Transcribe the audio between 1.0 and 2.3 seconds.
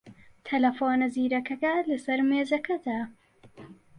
زیرەکەکە لەسەر